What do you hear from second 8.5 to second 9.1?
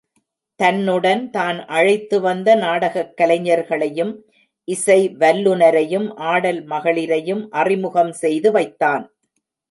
வைத்தான்.